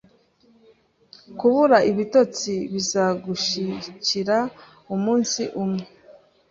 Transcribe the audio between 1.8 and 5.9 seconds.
ibitotsi bizagushikira umunsi umwe.